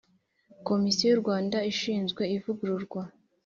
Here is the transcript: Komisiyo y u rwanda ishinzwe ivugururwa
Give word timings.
Komisiyo 0.67 1.05
y 1.09 1.15
u 1.15 1.19
rwanda 1.23 1.57
ishinzwe 1.71 2.23
ivugururwa 2.37 3.01